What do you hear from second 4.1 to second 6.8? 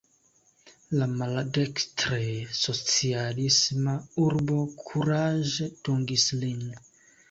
urbo kuraĝe dungis lin.